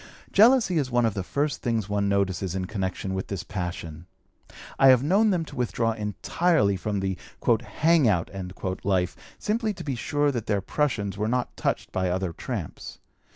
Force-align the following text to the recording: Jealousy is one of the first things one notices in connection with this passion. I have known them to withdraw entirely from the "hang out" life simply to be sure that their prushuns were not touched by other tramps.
Jealousy 0.31 0.79
is 0.79 0.89
one 0.89 1.05
of 1.05 1.13
the 1.13 1.21
first 1.21 1.61
things 1.61 1.87
one 1.87 2.09
notices 2.09 2.55
in 2.55 2.65
connection 2.65 3.13
with 3.13 3.27
this 3.27 3.43
passion. 3.43 4.07
I 4.79 4.87
have 4.87 5.03
known 5.03 5.29
them 5.29 5.45
to 5.45 5.55
withdraw 5.55 5.91
entirely 5.91 6.75
from 6.75 7.01
the 7.01 7.19
"hang 7.63 8.07
out" 8.07 8.31
life 8.83 9.15
simply 9.37 9.75
to 9.75 9.83
be 9.83 9.93
sure 9.93 10.31
that 10.31 10.47
their 10.47 10.59
prushuns 10.59 11.17
were 11.17 11.27
not 11.27 11.55
touched 11.55 11.91
by 11.91 12.09
other 12.09 12.33
tramps. 12.33 12.97